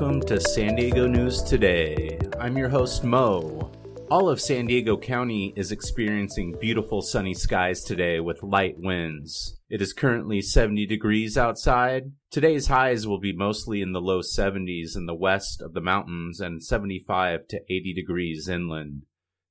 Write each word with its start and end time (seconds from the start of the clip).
Welcome 0.00 0.22
to 0.28 0.40
San 0.40 0.76
Diego 0.76 1.06
News 1.06 1.42
Today. 1.42 2.18
I'm 2.40 2.56
your 2.56 2.70
host, 2.70 3.04
Mo. 3.04 3.70
All 4.10 4.30
of 4.30 4.40
San 4.40 4.66
Diego 4.66 4.96
County 4.96 5.52
is 5.56 5.72
experiencing 5.72 6.56
beautiful 6.58 7.02
sunny 7.02 7.34
skies 7.34 7.84
today 7.84 8.18
with 8.18 8.42
light 8.42 8.76
winds. 8.78 9.60
It 9.68 9.82
is 9.82 9.92
currently 9.92 10.40
70 10.40 10.86
degrees 10.86 11.36
outside. 11.36 12.12
Today's 12.30 12.68
highs 12.68 13.06
will 13.06 13.20
be 13.20 13.36
mostly 13.36 13.82
in 13.82 13.92
the 13.92 14.00
low 14.00 14.20
70s 14.20 14.96
in 14.96 15.04
the 15.04 15.14
west 15.14 15.60
of 15.60 15.74
the 15.74 15.82
mountains 15.82 16.40
and 16.40 16.64
75 16.64 17.46
to 17.48 17.60
80 17.68 17.92
degrees 17.92 18.48
inland. 18.48 19.02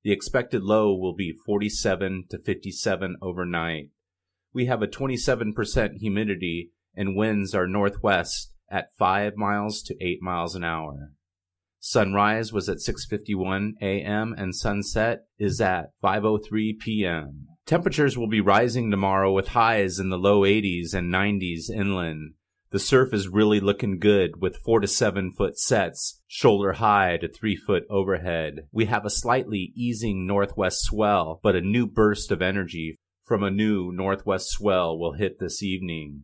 The 0.03 0.11
expected 0.11 0.63
low 0.63 0.95
will 0.95 1.13
be 1.13 1.31
47 1.45 2.25
to 2.31 2.39
57 2.39 3.17
overnight. 3.21 3.91
We 4.51 4.65
have 4.65 4.81
a 4.81 4.87
27% 4.87 5.97
humidity 5.97 6.71
and 6.95 7.15
winds 7.15 7.53
are 7.53 7.67
northwest 7.67 8.51
at 8.71 8.95
5 8.97 9.35
miles 9.35 9.81
to 9.83 9.95
8 10.01 10.21
miles 10.21 10.55
an 10.55 10.63
hour. 10.63 11.11
Sunrise 11.81 12.51
was 12.51 12.67
at 12.67 12.79
6:51 12.79 13.75
a.m. 13.81 14.35
and 14.37 14.53
sunset 14.53 15.27
is 15.37 15.61
at 15.61 15.91
5:03 16.03 16.77
p.m. 16.77 17.47
Temperatures 17.65 18.17
will 18.17 18.27
be 18.27 18.41
rising 18.41 18.91
tomorrow 18.91 19.31
with 19.31 19.49
highs 19.49 19.97
in 19.97 20.09
the 20.09 20.17
low 20.17 20.41
80s 20.41 20.93
and 20.93 21.13
90s 21.13 21.69
inland. 21.69 22.33
The 22.71 22.79
surf 22.79 23.13
is 23.13 23.29
really 23.29 23.61
looking 23.61 23.97
good 23.97 24.41
with 24.41 24.57
4 24.57 24.81
to 24.81 24.87
7 24.87 25.31
foot 25.31 25.57
sets, 25.57 26.21
shoulder 26.27 26.73
high 26.73 27.17
to 27.17 27.29
3 27.29 27.55
foot 27.55 27.83
overhead. 27.89 28.67
We 28.73 28.85
have 28.85 29.05
a 29.05 29.09
slightly 29.09 29.71
easing 29.73 30.27
northwest 30.27 30.81
swell, 30.81 31.39
but 31.41 31.55
a 31.55 31.61
new 31.61 31.87
burst 31.87 32.29
of 32.29 32.41
energy 32.41 32.97
from 33.23 33.41
a 33.41 33.49
new 33.51 33.91
northwest 33.93 34.49
swell 34.49 34.99
will 34.99 35.13
hit 35.13 35.39
this 35.39 35.63
evening 35.63 36.23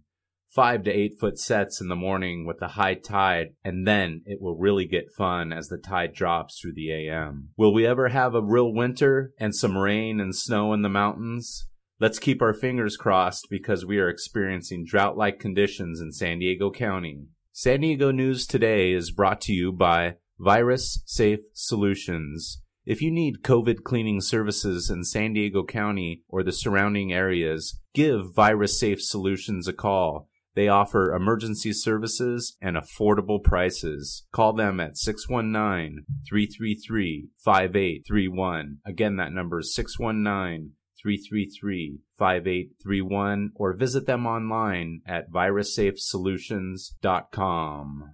five 0.55 0.83
to 0.83 0.89
eight 0.89 1.19
foot 1.19 1.37
sets 1.37 1.81
in 1.81 1.89
the 1.89 1.95
morning 1.97 2.45
with 2.45 2.59
the 2.59 2.69
high 2.69 2.93
tide, 2.93 3.49
and 3.63 3.85
then 3.85 4.21
it 4.25 4.41
will 4.41 4.55
really 4.55 4.85
get 4.85 5.11
fun 5.11 5.51
as 5.51 5.67
the 5.67 5.77
tide 5.77 6.13
drops 6.13 6.57
through 6.57 6.73
the 6.73 6.89
AM. 6.89 7.49
Will 7.57 7.73
we 7.73 7.85
ever 7.85 8.07
have 8.07 8.33
a 8.33 8.41
real 8.41 8.73
winter 8.73 9.33
and 9.37 9.53
some 9.53 9.77
rain 9.77 10.21
and 10.21 10.33
snow 10.33 10.73
in 10.73 10.81
the 10.81 10.89
mountains? 10.89 11.67
Let's 11.99 12.19
keep 12.19 12.41
our 12.41 12.53
fingers 12.53 12.95
crossed 12.95 13.47
because 13.49 13.85
we 13.85 13.99
are 13.99 14.09
experiencing 14.09 14.85
drought 14.85 15.17
like 15.17 15.39
conditions 15.39 15.99
in 15.99 16.13
San 16.13 16.39
Diego 16.39 16.71
County. 16.71 17.25
San 17.51 17.81
Diego 17.81 18.11
News 18.11 18.47
Today 18.47 18.93
is 18.93 19.11
brought 19.11 19.41
to 19.41 19.53
you 19.53 19.73
by 19.73 20.15
Virus 20.39 21.01
Safe 21.05 21.39
Solutions. 21.53 22.61
If 22.85 23.01
you 23.01 23.11
need 23.11 23.43
COVID 23.43 23.83
cleaning 23.83 24.21
services 24.21 24.89
in 24.89 25.03
San 25.03 25.33
Diego 25.33 25.65
County 25.65 26.23
or 26.29 26.43
the 26.43 26.51
surrounding 26.51 27.11
areas, 27.11 27.79
give 27.93 28.33
Virus 28.33 28.79
Safe 28.79 29.01
Solutions 29.01 29.67
a 29.67 29.73
call 29.73 30.29
they 30.55 30.67
offer 30.69 31.13
emergency 31.13 31.73
services 31.73 32.55
and 32.61 32.77
affordable 32.77 33.43
prices. 33.43 34.25
Call 34.31 34.53
them 34.53 34.79
at 34.79 34.95
619 34.97 36.05
333 36.27 37.27
5831. 37.43 38.77
Again, 38.85 39.17
that 39.17 39.33
number 39.33 39.59
is 39.59 39.75
619 39.75 40.71
333 41.01 41.99
5831 42.17 43.51
or 43.55 43.73
visit 43.73 44.05
them 44.07 44.25
online 44.25 45.01
at 45.05 45.29
virussafesolutions.com. 45.29 48.09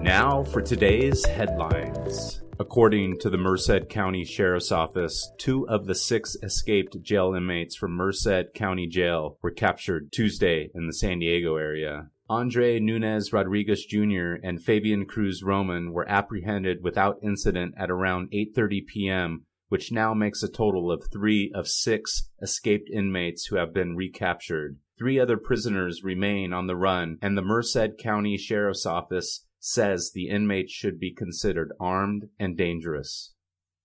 Now 0.00 0.44
for 0.44 0.62
today's 0.62 1.26
headlines. 1.26 2.41
According 2.62 3.18
to 3.18 3.28
the 3.28 3.38
Merced 3.38 3.88
County 3.88 4.24
Sheriff's 4.24 4.70
Office, 4.70 5.32
two 5.36 5.68
of 5.68 5.86
the 5.86 5.96
six 5.96 6.36
escaped 6.44 7.02
jail 7.02 7.34
inmates 7.34 7.74
from 7.74 7.90
Merced 7.90 8.54
County 8.54 8.86
Jail 8.86 9.36
were 9.42 9.50
captured 9.50 10.12
Tuesday 10.12 10.70
in 10.72 10.86
the 10.86 10.92
San 10.92 11.18
Diego 11.18 11.56
area. 11.56 12.10
Andre 12.30 12.78
Nunez 12.78 13.32
Rodriguez 13.32 13.84
Jr. 13.84 14.34
and 14.44 14.62
Fabian 14.62 15.06
Cruz 15.06 15.42
Roman 15.42 15.92
were 15.92 16.08
apprehended 16.08 16.84
without 16.84 17.18
incident 17.20 17.74
at 17.76 17.90
around 17.90 18.30
8:30 18.30 18.86
p.m., 18.86 19.44
which 19.68 19.90
now 19.90 20.14
makes 20.14 20.44
a 20.44 20.48
total 20.48 20.92
of 20.92 21.08
3 21.12 21.50
of 21.56 21.66
6 21.66 22.30
escaped 22.40 22.88
inmates 22.88 23.46
who 23.46 23.56
have 23.56 23.74
been 23.74 23.96
recaptured. 23.96 24.78
Three 24.96 25.18
other 25.18 25.36
prisoners 25.36 26.04
remain 26.04 26.52
on 26.52 26.68
the 26.68 26.76
run, 26.76 27.18
and 27.20 27.36
the 27.36 27.42
Merced 27.42 27.98
County 27.98 28.36
Sheriff's 28.36 28.86
Office 28.86 29.46
says 29.64 30.10
the 30.12 30.28
inmates 30.28 30.72
should 30.72 30.98
be 30.98 31.14
considered 31.14 31.72
armed 31.78 32.28
and 32.38 32.56
dangerous. 32.56 33.32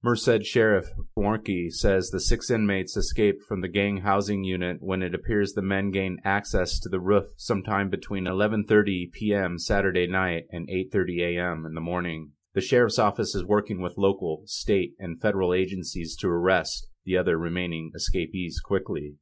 Merced 0.03 0.43
Sheriff 0.43 0.89
Warnke 1.15 1.71
says 1.71 2.09
the 2.09 2.19
six 2.19 2.49
inmates 2.49 2.97
escaped 2.97 3.43
from 3.43 3.61
the 3.61 3.67
gang 3.67 3.97
housing 3.97 4.43
unit 4.43 4.77
when 4.79 5.03
it 5.03 5.13
appears 5.13 5.53
the 5.53 5.61
men 5.61 5.91
gained 5.91 6.19
access 6.23 6.79
to 6.79 6.89
the 6.89 6.99
roof 6.99 7.25
sometime 7.37 7.89
between 7.89 8.25
11:30 8.25 9.11
p.m. 9.11 9.59
Saturday 9.59 10.07
night 10.07 10.45
and 10.51 10.67
8:30 10.67 11.37
a.m. 11.37 11.65
in 11.65 11.75
the 11.75 11.81
morning. 11.81 12.31
The 12.53 12.61
sheriff's 12.61 12.97
office 12.97 13.35
is 13.35 13.45
working 13.45 13.81
with 13.81 13.97
local, 13.97 14.41
state, 14.45 14.95
and 14.97 15.21
federal 15.21 15.53
agencies 15.53 16.15
to 16.17 16.27
arrest 16.27 16.87
the 17.05 17.17
other 17.17 17.37
remaining 17.37 17.91
escapees 17.93 18.59
quickly. 18.59 19.17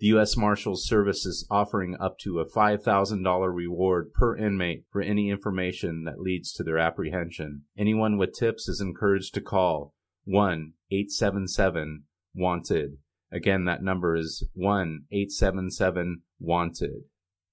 The 0.00 0.06
U.S. 0.06 0.34
Marshals 0.34 0.86
Service 0.86 1.26
is 1.26 1.46
offering 1.50 1.94
up 2.00 2.18
to 2.20 2.40
a 2.40 2.48
$5,000 2.48 3.54
reward 3.54 4.14
per 4.14 4.34
inmate 4.34 4.84
for 4.90 5.02
any 5.02 5.28
information 5.28 6.04
that 6.04 6.18
leads 6.18 6.54
to 6.54 6.62
their 6.62 6.78
apprehension. 6.78 7.64
Anyone 7.76 8.16
with 8.16 8.32
tips 8.32 8.66
is 8.66 8.80
encouraged 8.80 9.34
to 9.34 9.42
call 9.42 9.92
1 10.24 10.72
877 10.90 12.04
Wanted. 12.34 12.96
Again, 13.30 13.66
that 13.66 13.82
number 13.82 14.16
is 14.16 14.48
1 14.54 15.04
877 15.12 16.22
Wanted. 16.38 17.02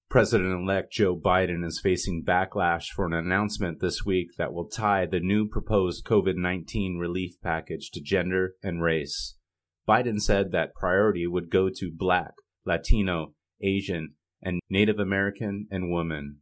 President 0.09 0.53
elect 0.53 0.93
Joe 0.93 1.17
Biden 1.17 1.65
is 1.65 1.81
facing 1.81 2.23
backlash 2.23 2.85
for 2.95 3.05
an 3.05 3.13
announcement 3.13 3.81
this 3.81 4.05
week 4.05 4.29
that 4.37 4.53
will 4.53 4.69
tie 4.69 5.05
the 5.05 5.19
new 5.19 5.49
proposed 5.49 6.05
COVID 6.05 6.37
19 6.37 6.97
relief 6.97 7.33
package 7.43 7.91
to 7.91 7.99
gender 7.99 8.55
and 8.63 8.81
race. 8.81 9.36
Biden 9.87 10.19
said 10.19 10.51
that 10.51 10.75
priority 10.75 11.25
would 11.25 11.49
go 11.49 11.69
to 11.73 11.91
Black, 11.91 12.33
Latino, 12.65 13.33
Asian, 13.61 14.15
and 14.41 14.59
Native 14.69 14.99
American 14.99 15.67
and 15.71 15.91
women. 15.91 16.39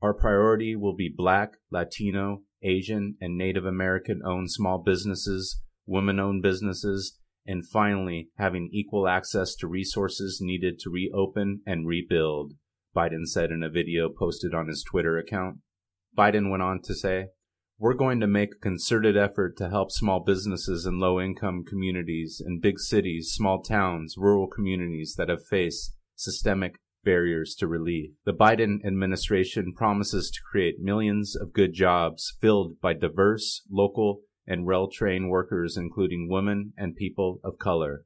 Our 0.00 0.14
priority 0.14 0.74
will 0.76 0.94
be 0.94 1.12
Black, 1.14 1.54
Latino, 1.70 2.42
Asian, 2.62 3.16
and 3.20 3.36
Native 3.36 3.66
American 3.66 4.22
owned 4.24 4.50
small 4.50 4.78
businesses, 4.78 5.60
women 5.86 6.18
owned 6.18 6.42
businesses, 6.42 7.18
and 7.46 7.66
finally 7.66 8.30
having 8.38 8.70
equal 8.72 9.06
access 9.06 9.54
to 9.56 9.68
resources 9.68 10.40
needed 10.40 10.78
to 10.80 10.90
reopen 10.90 11.60
and 11.66 11.86
rebuild, 11.86 12.54
Biden 12.94 13.26
said 13.26 13.50
in 13.50 13.62
a 13.62 13.70
video 13.70 14.08
posted 14.08 14.54
on 14.54 14.68
his 14.68 14.82
Twitter 14.82 15.18
account. 15.18 15.58
Biden 16.16 16.50
went 16.50 16.62
on 16.62 16.80
to 16.82 16.94
say, 16.94 17.26
we're 17.78 17.94
going 17.94 18.20
to 18.20 18.26
make 18.26 18.52
a 18.54 18.58
concerted 18.58 19.18
effort 19.18 19.56
to 19.58 19.68
help 19.68 19.90
small 19.90 20.20
businesses 20.20 20.86
in 20.86 20.98
low 20.98 21.20
income 21.20 21.62
communities 21.62 22.42
in 22.44 22.58
big 22.58 22.78
cities, 22.78 23.32
small 23.32 23.62
towns, 23.62 24.14
rural 24.16 24.46
communities 24.46 25.14
that 25.18 25.28
have 25.28 25.44
faced 25.44 25.94
systemic 26.14 26.76
barriers 27.04 27.54
to 27.54 27.66
relief. 27.66 28.10
The 28.24 28.32
Biden 28.32 28.84
administration 28.84 29.74
promises 29.74 30.30
to 30.30 30.40
create 30.50 30.80
millions 30.80 31.36
of 31.36 31.52
good 31.52 31.74
jobs 31.74 32.34
filled 32.40 32.80
by 32.80 32.94
diverse, 32.94 33.62
local, 33.70 34.22
and 34.46 34.64
well 34.64 34.88
trained 34.88 35.28
workers, 35.28 35.76
including 35.76 36.30
women 36.30 36.72
and 36.78 36.96
people 36.96 37.40
of 37.44 37.58
color. 37.58 38.04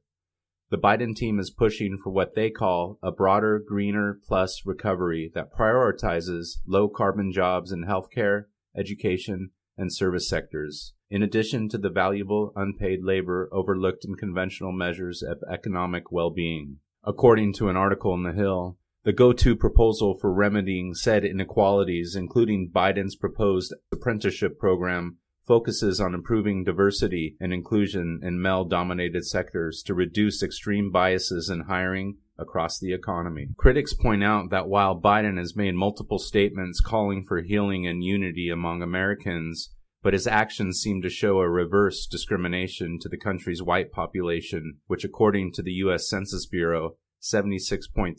The 0.69 0.77
Biden 0.77 1.15
team 1.15 1.39
is 1.39 1.49
pushing 1.49 1.97
for 2.01 2.11
what 2.11 2.35
they 2.35 2.49
call 2.49 2.99
a 3.01 3.11
broader, 3.11 3.61
greener 3.65 4.19
plus 4.25 4.63
recovery 4.65 5.31
that 5.33 5.53
prioritizes 5.53 6.57
low 6.67 6.89
carbon 6.89 7.31
jobs 7.31 7.71
in 7.71 7.85
healthcare, 7.85 8.45
education, 8.75 9.51
and 9.77 9.93
service 9.93 10.27
sectors, 10.27 10.93
in 11.09 11.23
addition 11.23 11.69
to 11.69 11.77
the 11.77 11.89
valuable 11.89 12.53
unpaid 12.55 13.03
labor 13.03 13.49
overlooked 13.51 14.05
in 14.05 14.15
conventional 14.15 14.71
measures 14.71 15.21
of 15.21 15.43
economic 15.51 16.11
well 16.11 16.29
being. 16.29 16.77
According 17.03 17.53
to 17.53 17.69
an 17.69 17.75
article 17.75 18.13
in 18.13 18.23
The 18.23 18.33
Hill, 18.33 18.77
the 19.03 19.13
go 19.13 19.33
to 19.33 19.55
proposal 19.55 20.13
for 20.13 20.31
remedying 20.31 20.93
said 20.93 21.25
inequalities, 21.25 22.15
including 22.15 22.69
Biden's 22.69 23.15
proposed 23.15 23.73
apprenticeship 23.91 24.59
program, 24.59 25.17
focuses 25.43 25.99
on 25.99 26.13
improving 26.13 26.63
diversity 26.63 27.35
and 27.39 27.51
inclusion 27.51 28.19
in 28.21 28.41
male 28.41 28.63
dominated 28.63 29.25
sectors 29.25 29.81
to 29.83 29.95
reduce 29.95 30.43
extreme 30.43 30.91
biases 30.91 31.49
in 31.49 31.61
hiring 31.61 32.17
across 32.41 32.79
the 32.79 32.93
economy. 32.93 33.49
Critics 33.57 33.93
point 33.93 34.23
out 34.23 34.49
that 34.49 34.67
while 34.67 34.99
Biden 34.99 35.37
has 35.37 35.55
made 35.55 35.75
multiple 35.75 36.19
statements 36.19 36.81
calling 36.81 37.23
for 37.23 37.41
healing 37.41 37.85
and 37.87 38.03
unity 38.03 38.49
among 38.49 38.81
Americans, 38.81 39.73
but 40.03 40.13
his 40.13 40.27
actions 40.27 40.79
seem 40.79 41.01
to 41.01 41.09
show 41.09 41.39
a 41.39 41.49
reverse 41.49 42.07
discrimination 42.07 42.97
to 42.99 43.09
the 43.09 43.17
country's 43.17 43.61
white 43.61 43.91
population, 43.91 44.79
which 44.87 45.03
according 45.03 45.51
to 45.53 45.61
the 45.61 45.73
U.S. 45.73 46.09
Census 46.09 46.45
Bureau, 46.47 46.95
76.3% 47.21 48.15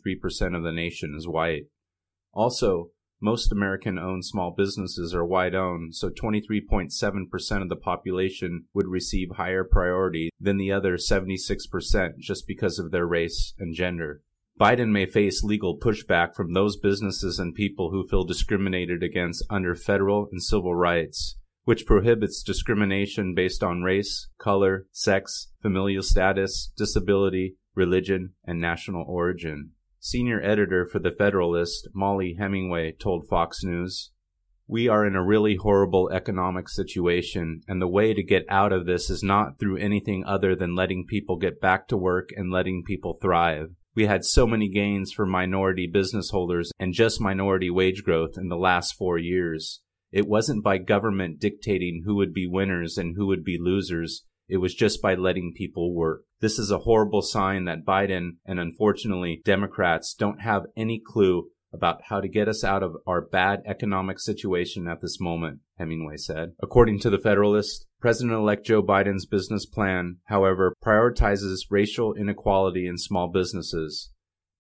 of 0.57 0.63
the 0.63 0.73
nation 0.73 1.15
is 1.17 1.27
white. 1.27 1.65
Also, 2.33 2.91
most 3.23 3.53
American 3.53 3.99
owned 3.99 4.25
small 4.25 4.51
businesses 4.51 5.15
are 5.15 5.25
white 5.25 5.55
owned, 5.55 5.95
so 5.95 6.11
23.7% 6.11 7.63
of 7.63 7.69
the 7.69 7.77
population 7.77 8.65
would 8.75 8.89
receive 8.89 9.31
higher 9.37 9.63
priority 9.63 10.31
than 10.41 10.57
the 10.57 10.73
other 10.73 10.97
76% 10.97 12.19
just 12.19 12.47
because 12.49 12.81
of 12.81 12.91
their 12.91 13.07
race 13.07 13.55
and 13.59 13.75
gender. 13.75 14.23
Biden 14.61 14.91
may 14.91 15.07
face 15.07 15.43
legal 15.43 15.79
pushback 15.79 16.35
from 16.35 16.53
those 16.53 16.77
businesses 16.77 17.39
and 17.39 17.55
people 17.55 17.91
who 17.91 18.07
feel 18.07 18.25
discriminated 18.25 19.03
against 19.03 19.45
under 19.49 19.75
federal 19.75 20.29
and 20.31 20.43
civil 20.43 20.75
rights, 20.75 21.37
which 21.65 21.87
prohibits 21.87 22.43
discrimination 22.43 23.35
based 23.35 23.63
on 23.63 23.83
race, 23.83 24.29
color, 24.39 24.87
sex, 24.91 25.49
familial 25.61 26.03
status, 26.03 26.73
disability, 26.77 27.57
religion, 27.75 28.33
and 28.45 28.61
national 28.61 29.05
origin. 29.09 29.71
Senior 30.05 30.43
editor 30.43 30.85
for 30.85 30.99
The 30.99 31.13
Federalist, 31.13 31.87
Mollie 31.95 32.35
Hemingway, 32.37 32.91
told 32.91 33.29
Fox 33.29 33.63
News 33.63 34.11
we 34.67 34.89
are 34.89 35.07
in 35.07 35.15
a 35.15 35.25
really 35.25 35.55
horrible 35.55 36.11
economic 36.13 36.69
situation, 36.69 37.61
and 37.69 37.81
the 37.81 37.87
way 37.87 38.13
to 38.13 38.23
get 38.25 38.45
out 38.49 38.73
of 38.73 38.85
this 38.85 39.09
is 39.11 39.23
not 39.23 39.61
through 39.61 39.77
anything 39.77 40.25
other 40.25 40.57
than 40.57 40.75
letting 40.75 41.07
people 41.07 41.37
get 41.37 41.61
back 41.61 41.87
to 41.87 41.97
work 41.97 42.31
and 42.35 42.51
letting 42.51 42.83
people 42.83 43.17
thrive. 43.23 43.77
We 43.95 44.07
had 44.07 44.25
so 44.25 44.45
many 44.45 44.69
gains 44.69 45.13
for 45.13 45.25
minority 45.25 45.87
business 45.87 46.31
holders 46.31 46.73
and 46.81 46.93
just 46.93 47.21
minority 47.21 47.71
wage 47.71 48.03
growth 48.03 48.37
in 48.37 48.49
the 48.49 48.57
last 48.57 48.97
four 48.97 49.19
years. 49.19 49.83
It 50.11 50.27
wasn't 50.27 50.65
by 50.65 50.79
government 50.79 51.39
dictating 51.39 52.03
who 52.05 52.17
would 52.17 52.35
be 52.35 52.49
winners 52.49 52.99
and 52.99 53.15
who 53.17 53.29
would 53.29 53.45
be 53.45 53.57
losers. 53.57 54.25
It 54.49 54.59
was 54.59 54.75
just 54.75 55.01
by 55.01 55.15
letting 55.15 55.55
people 55.57 55.95
work. 55.95 56.25
This 56.41 56.59
is 56.59 56.71
a 56.71 56.79
horrible 56.79 57.23
sign 57.23 57.65
that 57.65 57.85
Biden 57.85 58.37
and 58.45 58.59
unfortunately 58.59 59.41
Democrats 59.45 60.15
don't 60.15 60.41
have 60.41 60.67
any 60.77 61.01
clue 61.05 61.49
about 61.73 62.03
how 62.09 62.21
to 62.21 62.29
get 62.29 62.49
us 62.49 62.63
out 62.63 62.83
of 62.83 62.97
our 63.07 63.21
bad 63.21 63.63
economic 63.67 64.21
situation 64.21 64.87
at 64.87 65.01
this 65.01 65.19
moment, 65.19 65.61
Hemingway 65.79 66.17
said. 66.17 66.53
According 66.63 66.99
to 67.01 67.11
the 67.11 67.19
Federalist, 67.19 67.87
President 68.01 68.35
elect 68.35 68.67
Joe 68.67 68.83
Biden's 68.83 69.27
business 69.27 69.65
plan, 69.65 70.17
however, 70.25 70.75
prioritizes 70.85 71.61
racial 71.71 72.15
inequality 72.15 72.87
in 72.87 72.99
small 72.99 73.29
businesses. 73.29 74.11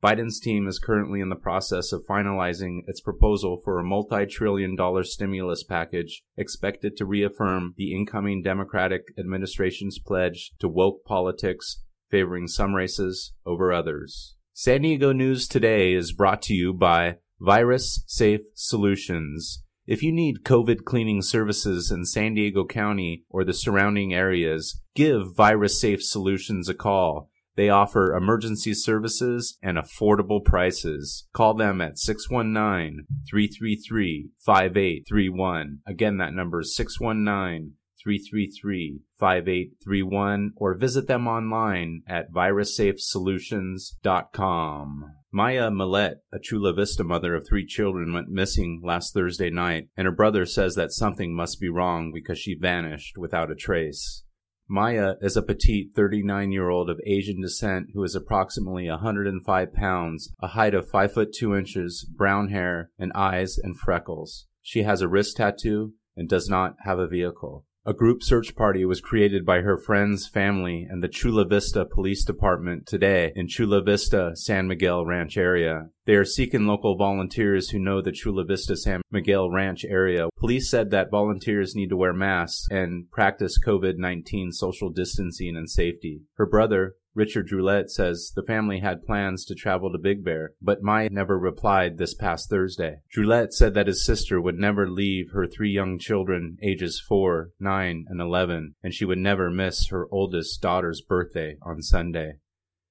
Biden's 0.02 0.40
team 0.40 0.66
is 0.66 0.80
currently 0.80 1.20
in 1.20 1.28
the 1.28 1.36
process 1.36 1.92
of 1.92 2.04
finalizing 2.04 2.80
its 2.88 3.00
proposal 3.00 3.60
for 3.62 3.78
a 3.78 3.84
multi 3.84 4.26
trillion 4.26 4.74
dollar 4.74 5.04
stimulus 5.04 5.62
package 5.62 6.24
expected 6.36 6.96
to 6.96 7.06
reaffirm 7.06 7.74
the 7.76 7.94
incoming 7.94 8.42
Democratic 8.42 9.02
administration's 9.16 10.00
pledge 10.00 10.50
to 10.58 10.68
woke 10.68 11.04
politics 11.04 11.82
favoring 12.10 12.48
some 12.48 12.74
races 12.74 13.32
over 13.46 13.72
others. 13.72 14.34
San 14.52 14.82
Diego 14.82 15.12
News 15.12 15.46
Today 15.46 15.94
is 15.94 16.12
brought 16.12 16.42
to 16.42 16.54
you 16.54 16.74
by 16.74 17.18
Virus 17.40 18.02
Safe 18.06 18.42
Solutions. 18.54 19.62
If 19.86 20.02
you 20.02 20.12
need 20.12 20.44
COVID 20.44 20.84
cleaning 20.84 21.22
services 21.22 21.90
in 21.90 22.04
San 22.04 22.34
Diego 22.34 22.66
County 22.66 23.24
or 23.28 23.44
the 23.44 23.54
surrounding 23.54 24.12
areas, 24.12 24.80
give 24.94 25.34
Virus 25.36 25.80
Safe 25.80 26.02
Solutions 26.02 26.68
a 26.68 26.74
call. 26.74 27.30
They 27.54 27.68
offer 27.68 28.14
emergency 28.14 28.72
services 28.74 29.58
and 29.62 29.76
affordable 29.76 30.44
prices. 30.44 31.28
Call 31.34 31.54
them 31.54 31.80
at 31.80 31.98
619 31.98 33.06
333 33.28 34.30
5831. 34.38 35.80
Again, 35.86 36.16
that 36.18 36.32
number 36.32 36.60
is 36.60 36.74
619 36.74 37.74
333 38.02 39.00
5831 39.18 40.52
or 40.56 40.74
visit 40.74 41.06
them 41.06 41.28
online 41.28 42.02
at 42.08 42.32
virussafesolutions.com. 42.32 45.12
Maya 45.34 45.70
Millete, 45.70 46.18
a 46.32 46.38
Chula 46.38 46.74
Vista 46.74 47.04
mother 47.04 47.34
of 47.34 47.46
three 47.46 47.64
children, 47.64 48.12
went 48.12 48.28
missing 48.28 48.82
last 48.84 49.14
Thursday 49.14 49.48
night, 49.50 49.88
and 49.96 50.04
her 50.04 50.12
brother 50.12 50.44
says 50.44 50.74
that 50.74 50.92
something 50.92 51.34
must 51.34 51.58
be 51.60 51.70
wrong 51.70 52.12
because 52.12 52.38
she 52.38 52.54
vanished 52.54 53.16
without 53.16 53.50
a 53.50 53.54
trace. 53.54 54.24
Maya 54.74 55.16
is 55.20 55.36
a 55.36 55.42
petite 55.42 55.92
39 55.94 56.50
year 56.50 56.70
old 56.70 56.88
of 56.88 56.98
Asian 57.04 57.42
descent 57.42 57.88
who 57.92 58.02
is 58.04 58.14
approximately 58.14 58.88
105 58.88 59.74
pounds, 59.74 60.32
a 60.40 60.46
height 60.46 60.72
of 60.72 60.88
5 60.88 61.12
foot 61.12 61.34
2 61.34 61.54
inches, 61.54 62.06
brown 62.16 62.48
hair, 62.48 62.90
and 62.98 63.12
eyes 63.14 63.58
and 63.58 63.78
freckles. 63.78 64.46
She 64.62 64.84
has 64.84 65.02
a 65.02 65.08
wrist 65.08 65.36
tattoo 65.36 65.92
and 66.16 66.26
does 66.26 66.48
not 66.48 66.76
have 66.84 66.98
a 66.98 67.06
vehicle. 67.06 67.66
A 67.84 67.92
group 67.92 68.22
search 68.22 68.54
party 68.54 68.84
was 68.84 69.00
created 69.00 69.44
by 69.44 69.62
her 69.62 69.76
friends, 69.76 70.28
family, 70.28 70.86
and 70.88 71.02
the 71.02 71.08
Chula 71.08 71.44
Vista 71.44 71.84
Police 71.84 72.24
Department 72.24 72.86
today 72.86 73.32
in 73.34 73.48
Chula 73.48 73.82
Vista, 73.82 74.36
San 74.36 74.68
Miguel 74.68 75.04
Ranch 75.04 75.36
area. 75.36 75.88
They 76.04 76.14
are 76.14 76.24
seeking 76.24 76.64
local 76.64 76.96
volunteers 76.96 77.70
who 77.70 77.80
know 77.80 78.00
the 78.00 78.12
Chula 78.12 78.44
Vista 78.44 78.76
San 78.76 79.02
Miguel 79.10 79.50
Ranch 79.50 79.84
area. 79.84 80.28
Police 80.38 80.70
said 80.70 80.92
that 80.92 81.10
volunteers 81.10 81.74
need 81.74 81.88
to 81.88 81.96
wear 81.96 82.12
masks 82.12 82.68
and 82.70 83.10
practice 83.10 83.58
COVID 83.58 83.94
19 83.96 84.52
social 84.52 84.90
distancing 84.90 85.56
and 85.56 85.68
safety. 85.68 86.20
Her 86.34 86.46
brother, 86.46 86.94
Richard 87.14 87.48
Droulet 87.48 87.90
says 87.90 88.32
the 88.34 88.42
family 88.42 88.80
had 88.80 89.04
plans 89.04 89.44
to 89.44 89.54
travel 89.54 89.92
to 89.92 89.98
Big 89.98 90.24
Bear, 90.24 90.54
but 90.62 90.82
Maya 90.82 91.10
never 91.10 91.38
replied 91.38 91.98
this 91.98 92.14
past 92.14 92.48
Thursday. 92.48 93.00
Droulet 93.14 93.52
said 93.52 93.74
that 93.74 93.86
his 93.86 94.04
sister 94.04 94.40
would 94.40 94.58
never 94.58 94.88
leave 94.88 95.32
her 95.32 95.46
three 95.46 95.70
young 95.70 95.98
children, 95.98 96.56
ages 96.62 97.02
4, 97.06 97.50
9, 97.60 98.06
and 98.08 98.20
11, 98.20 98.76
and 98.82 98.94
she 98.94 99.04
would 99.04 99.18
never 99.18 99.50
miss 99.50 99.88
her 99.88 100.08
oldest 100.10 100.62
daughter's 100.62 101.02
birthday 101.02 101.56
on 101.62 101.82
Sunday. 101.82 102.36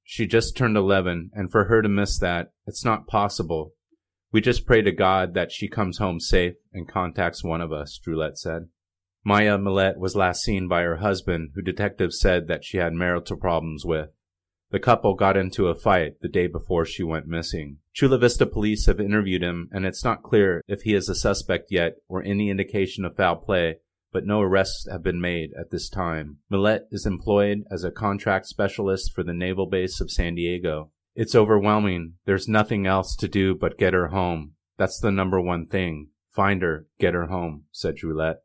She 0.04 0.28
just 0.28 0.56
turned 0.56 0.78
11, 0.78 1.32
and 1.34 1.52
for 1.52 1.66
her 1.66 1.82
to 1.82 1.90
miss 1.90 2.20
that, 2.20 2.52
it's 2.68 2.86
not 2.86 3.08
possible. 3.08 3.74
We 4.32 4.40
just 4.40 4.68
pray 4.68 4.82
to 4.84 4.92
God 4.92 5.34
that 5.34 5.52
she 5.52 5.68
comes 5.68 5.98
home 5.98 6.20
safe 6.20 6.56
and 6.74 6.88
contacts 6.88 7.44
one 7.44 7.62
of 7.62 7.72
us, 7.72 8.00
Droulet 8.06 8.38
said. 8.38 8.70
Maya 9.24 9.58
Millete 9.58 9.98
was 9.98 10.16
last 10.16 10.42
seen 10.42 10.68
by 10.68 10.82
her 10.82 10.98
husband, 10.98 11.52
who 11.54 11.62
detectives 11.62 12.20
said 12.20 12.48
that 12.48 12.64
she 12.64 12.78
had 12.78 12.94
marital 12.94 13.38
problems 13.38 13.86
with. 13.86 14.10
The 14.72 14.80
couple 14.80 15.16
got 15.16 15.38
into 15.38 15.68
a 15.68 15.76
fight 15.76 16.22
the 16.22 16.30
day 16.30 16.48
before 16.48 16.86
she 16.86 17.04
went 17.04 17.28
missing. 17.28 17.78
Chula 17.94 18.18
Vista 18.18 18.46
police 18.46 18.86
have 18.86 19.00
interviewed 19.00 19.44
him, 19.44 19.70
and 19.72 19.86
it's 19.86 20.04
not 20.04 20.24
clear 20.24 20.64
if 20.68 20.84
he 20.84 20.94
is 20.94 21.10
a 21.10 21.16
suspect 21.16 21.72
yet 21.72 21.98
or 22.08 22.24
any 22.24 22.50
indication 22.50 23.04
of 23.04 23.18
foul 23.18 23.36
play, 23.36 23.78
but 24.14 24.26
no 24.26 24.42
arrests 24.42 24.88
have 24.90 25.04
been 25.04 25.22
made 25.22 25.52
at 25.60 25.72
this 25.72 25.90
time. 25.90 26.38
Millete 26.50 26.88
is 26.90 27.06
employed 27.06 27.64
as 27.70 27.84
a 27.84 27.92
contract 27.92 28.46
specialist 28.48 29.14
for 29.14 29.24
the 29.24 29.34
naval 29.34 29.68
base 29.68 30.00
of 30.02 30.10
San 30.10 30.36
Diego. 30.36 30.92
It's 31.16 31.36
overwhelming. 31.36 32.14
There's 32.26 32.48
nothing 32.48 32.88
else 32.88 33.16
to 33.18 33.28
do 33.28 33.54
but 33.54 33.78
get 33.78 33.94
her 33.94 34.08
home. 34.08 34.54
That's 34.78 35.00
the 35.00 35.12
number 35.12 35.40
one 35.42 35.68
thing. 35.68 36.10
Find 36.32 36.62
her, 36.62 36.88
get 36.98 37.14
her 37.14 37.28
home, 37.28 37.66
said 37.72 37.98
Droulet. 37.98 38.38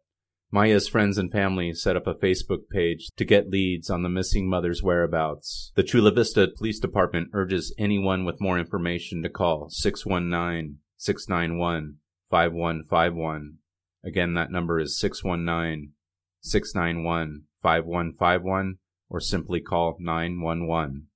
Maya's 0.56 0.88
friends 0.88 1.18
and 1.18 1.30
family 1.30 1.74
set 1.74 1.96
up 1.96 2.06
a 2.06 2.14
Facebook 2.14 2.70
page 2.70 3.10
to 3.18 3.26
get 3.26 3.50
leads 3.50 3.90
on 3.90 4.02
the 4.02 4.08
missing 4.08 4.48
mother's 4.48 4.82
whereabouts. 4.82 5.70
The 5.74 5.82
Chula 5.82 6.12
Vista 6.12 6.48
Police 6.56 6.80
Department 6.80 7.28
urges 7.34 7.74
anyone 7.76 8.24
with 8.24 8.40
more 8.40 8.58
information 8.58 9.22
to 9.22 9.28
call 9.28 9.68
619 9.68 10.78
691 10.96 11.96
5151. 12.30 13.58
Again, 14.02 14.32
that 14.32 14.50
number 14.50 14.80
is 14.80 14.98
619 14.98 15.92
691 16.40 17.42
5151 17.60 18.76
or 19.10 19.20
simply 19.20 19.60
call 19.60 19.98
911. 20.00 21.08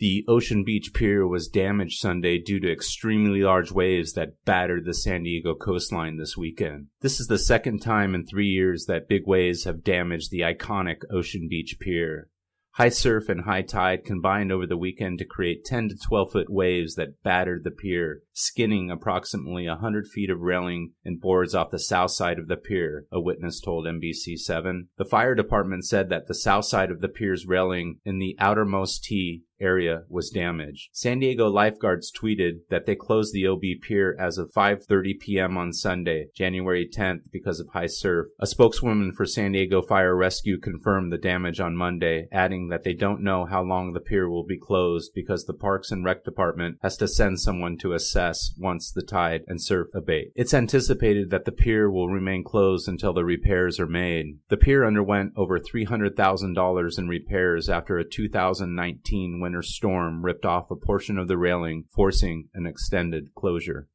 The 0.00 0.24
Ocean 0.26 0.64
Beach 0.64 0.94
Pier 0.94 1.26
was 1.26 1.46
damaged 1.46 1.98
Sunday 1.98 2.38
due 2.38 2.58
to 2.60 2.72
extremely 2.72 3.42
large 3.42 3.70
waves 3.70 4.14
that 4.14 4.42
battered 4.46 4.86
the 4.86 4.94
San 4.94 5.24
Diego 5.24 5.54
coastline 5.54 6.16
this 6.16 6.38
weekend. 6.38 6.86
This 7.02 7.20
is 7.20 7.26
the 7.26 7.36
second 7.36 7.80
time 7.80 8.14
in 8.14 8.24
three 8.24 8.46
years 8.46 8.86
that 8.86 9.10
big 9.10 9.26
waves 9.26 9.64
have 9.64 9.84
damaged 9.84 10.30
the 10.30 10.40
iconic 10.40 11.02
Ocean 11.12 11.48
Beach 11.50 11.76
Pier. 11.78 12.30
High 12.74 12.88
surf 12.88 13.28
and 13.28 13.42
high 13.42 13.60
tide 13.60 14.06
combined 14.06 14.50
over 14.50 14.66
the 14.66 14.78
weekend 14.78 15.18
to 15.18 15.26
create 15.26 15.66
10 15.66 15.90
to 15.90 15.96
12 15.96 16.32
foot 16.32 16.50
waves 16.50 16.94
that 16.94 17.22
battered 17.22 17.64
the 17.64 17.70
pier, 17.70 18.22
skinning 18.32 18.90
approximately 18.90 19.68
100 19.68 20.06
feet 20.06 20.30
of 20.30 20.40
railing 20.40 20.92
and 21.04 21.20
boards 21.20 21.54
off 21.54 21.72
the 21.72 21.78
south 21.78 22.12
side 22.12 22.38
of 22.38 22.48
the 22.48 22.56
pier, 22.56 23.04
a 23.12 23.20
witness 23.20 23.60
told 23.60 23.86
NBC7. 23.86 24.86
The 24.96 25.04
fire 25.04 25.34
department 25.34 25.84
said 25.84 26.08
that 26.08 26.26
the 26.26 26.34
south 26.34 26.64
side 26.64 26.90
of 26.90 27.02
the 27.02 27.08
pier's 27.08 27.44
railing 27.44 27.98
in 28.06 28.18
the 28.18 28.34
outermost 28.38 29.04
tee 29.04 29.42
area 29.60 30.04
was 30.08 30.30
damaged. 30.30 30.88
San 30.92 31.18
Diego 31.18 31.48
lifeguards 31.48 32.12
tweeted 32.12 32.60
that 32.70 32.86
they 32.86 32.94
closed 32.94 33.32
the 33.32 33.46
OB 33.46 33.62
pier 33.82 34.16
as 34.18 34.38
of 34.38 34.52
5:30 34.52 35.18
p.m. 35.20 35.56
on 35.56 35.72
Sunday, 35.72 36.28
January 36.34 36.88
10th 36.88 37.22
because 37.30 37.60
of 37.60 37.68
high 37.68 37.86
surf. 37.86 38.26
A 38.38 38.46
spokeswoman 38.46 39.12
for 39.12 39.26
San 39.26 39.52
Diego 39.52 39.82
Fire 39.82 40.16
Rescue 40.16 40.58
confirmed 40.58 41.12
the 41.12 41.18
damage 41.18 41.60
on 41.60 41.76
Monday, 41.76 42.28
adding 42.32 42.68
that 42.68 42.84
they 42.84 42.94
don't 42.94 43.22
know 43.22 43.44
how 43.44 43.62
long 43.62 43.92
the 43.92 44.00
pier 44.00 44.28
will 44.28 44.44
be 44.44 44.58
closed 44.58 45.12
because 45.14 45.44
the 45.44 45.54
Parks 45.54 45.90
and 45.90 46.04
Rec 46.04 46.24
department 46.24 46.78
has 46.82 46.96
to 46.98 47.08
send 47.08 47.40
someone 47.40 47.76
to 47.78 47.92
assess 47.92 48.54
once 48.58 48.90
the 48.90 49.02
tide 49.02 49.42
and 49.46 49.62
surf 49.62 49.88
abate. 49.94 50.32
It's 50.34 50.54
anticipated 50.54 51.30
that 51.30 51.44
the 51.44 51.52
pier 51.52 51.90
will 51.90 52.08
remain 52.08 52.44
closed 52.44 52.88
until 52.88 53.12
the 53.12 53.24
repairs 53.24 53.78
are 53.78 53.86
made. 53.86 54.38
The 54.48 54.56
pier 54.56 54.86
underwent 54.86 55.32
over 55.36 55.58
$300,000 55.58 56.98
in 56.98 57.08
repairs 57.08 57.68
after 57.68 57.98
a 57.98 58.08
2019 58.08 59.40
winter 59.50 59.62
storm 59.62 60.24
ripped 60.24 60.46
off 60.46 60.70
a 60.70 60.76
portion 60.76 61.18
of 61.18 61.26
the 61.26 61.36
railing, 61.36 61.84
forcing 61.90 62.48
an 62.54 62.66
extended 62.66 63.34
closure. 63.34 63.88